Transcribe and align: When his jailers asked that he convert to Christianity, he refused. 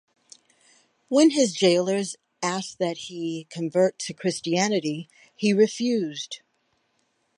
When 1.09 1.29
his 1.29 1.53
jailers 1.53 2.15
asked 2.41 2.79
that 2.79 2.97
he 2.97 3.45
convert 3.51 3.99
to 3.99 4.15
Christianity, 4.15 5.07
he 5.35 5.53
refused. 5.53 6.41